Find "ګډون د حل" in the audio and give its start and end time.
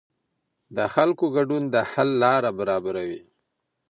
1.35-2.09